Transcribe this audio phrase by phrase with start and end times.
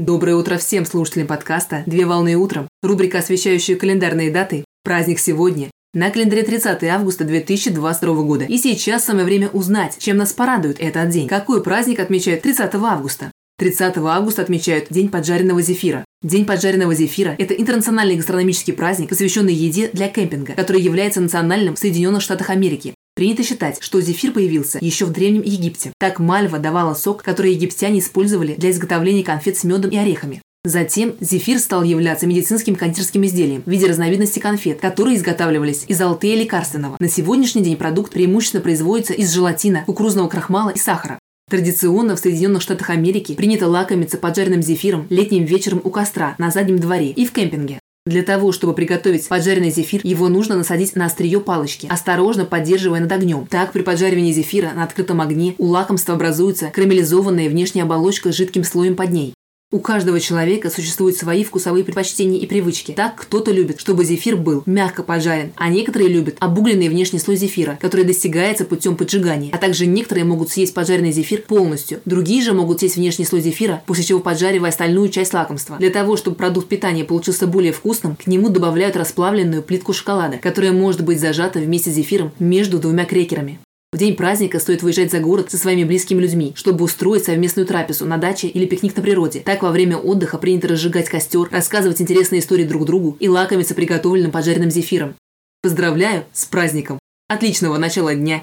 [0.00, 2.68] Доброе утро всем слушателям подкаста «Две волны утром».
[2.82, 4.64] Рубрика, освещающая календарные даты.
[4.84, 5.72] Праздник сегодня.
[5.92, 8.44] На календаре 30 августа 2022 года.
[8.44, 11.26] И сейчас самое время узнать, чем нас порадует этот день.
[11.26, 13.32] Какой праздник отмечают 30 августа?
[13.58, 16.04] 30 августа отмечают День поджаренного зефира.
[16.22, 21.78] День поджаренного зефира– это интернациональный гастрономический праздник, посвященный еде для кемпинга, который является национальным в
[21.80, 22.94] Соединенных Штатах Америки.
[23.18, 25.92] Принято считать, что зефир появился еще в Древнем Египте.
[25.98, 30.40] Так мальва давала сок, который египтяне использовали для изготовления конфет с медом и орехами.
[30.62, 36.36] Затем зефир стал являться медицинским кондитерским изделием в виде разновидности конфет, которые изготавливались из алтея
[36.36, 36.96] лекарственного.
[37.00, 41.18] На сегодняшний день продукт преимущественно производится из желатина, кукурузного крахмала и сахара.
[41.50, 46.78] Традиционно в Соединенных Штатах Америки принято лакомиться поджаренным зефиром летним вечером у костра на заднем
[46.78, 47.80] дворе и в кемпинге.
[48.08, 53.12] Для того, чтобы приготовить поджаренный зефир, его нужно насадить на острие палочки, осторожно поддерживая над
[53.12, 53.46] огнем.
[53.46, 58.64] Так, при поджаривании зефира на открытом огне у лакомства образуется карамелизованная внешняя оболочка с жидким
[58.64, 59.34] слоем под ней.
[59.70, 62.92] У каждого человека существуют свои вкусовые предпочтения и привычки.
[62.92, 67.78] Так, кто-то любит, чтобы зефир был мягко пожарен, а некоторые любят обугленный внешний слой зефира,
[67.78, 69.50] который достигается путем поджигания.
[69.52, 72.00] А также некоторые могут съесть поджаренный зефир полностью.
[72.06, 75.76] Другие же могут съесть внешний слой зефира, после чего поджаривая остальную часть лакомства.
[75.76, 80.72] Для того, чтобы продукт питания получился более вкусным, к нему добавляют расплавленную плитку шоколада, которая
[80.72, 83.58] может быть зажата вместе с зефиром между двумя крекерами.
[83.90, 88.04] В день праздника стоит выезжать за город со своими близкими людьми, чтобы устроить совместную трапезу
[88.04, 89.40] на даче или пикник на природе.
[89.40, 94.30] Так во время отдыха принято разжигать костер, рассказывать интересные истории друг другу и лакомиться приготовленным
[94.30, 95.14] поджаренным зефиром.
[95.62, 96.98] Поздравляю с праздником!
[97.28, 98.42] Отличного начала дня!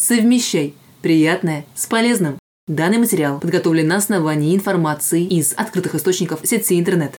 [0.00, 2.38] Совмещай приятное с полезным.
[2.66, 7.16] Данный материал подготовлен на основании информации из открытых источников сети интернет.